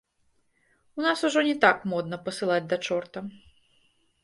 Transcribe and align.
У 0.99 1.05
нас 1.07 1.17
ужо 1.29 1.39
не 1.49 1.53
так 1.67 1.85
модна 1.93 2.21
пасылаць 2.31 2.61
да 2.75 2.83
чорта. 2.87 3.19